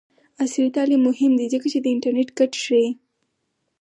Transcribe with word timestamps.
عصري 0.41 0.65
تعلیم 0.75 1.01
مهم 1.09 1.31
دی 1.39 1.45
ځکه 1.53 1.67
چې 1.71 1.79
د 1.81 1.85
انټرنټ 1.93 2.29
ګټې 2.37 2.57
ښيي. 2.65 2.89